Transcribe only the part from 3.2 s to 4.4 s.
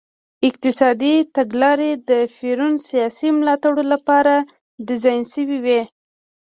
ملاتړو لپاره